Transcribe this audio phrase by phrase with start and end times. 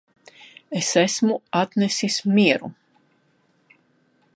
[0.79, 2.69] Es esmu atnesis mieru